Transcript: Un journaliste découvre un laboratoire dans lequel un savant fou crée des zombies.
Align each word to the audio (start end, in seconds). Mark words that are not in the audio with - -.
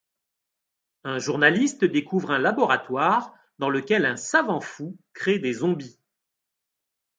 Un 1.03 1.19
journaliste 1.19 1.85
découvre 1.85 2.31
un 2.31 2.39
laboratoire 2.39 3.35
dans 3.59 3.69
lequel 3.69 4.03
un 4.07 4.15
savant 4.15 4.59
fou 4.59 4.97
crée 5.13 5.37
des 5.37 5.53
zombies. 5.53 5.99